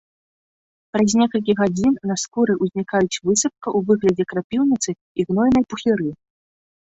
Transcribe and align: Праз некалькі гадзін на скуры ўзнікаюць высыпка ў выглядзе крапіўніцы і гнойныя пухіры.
Праз 0.95 1.11
некалькі 1.21 1.53
гадзін 1.59 1.93
на 2.11 2.15
скуры 2.23 2.53
ўзнікаюць 2.63 3.21
высыпка 3.27 3.67
ў 3.77 3.89
выглядзе 3.89 4.23
крапіўніцы 4.33 4.91
і 4.95 5.21
гнойныя 5.31 5.65
пухіры. 5.75 6.09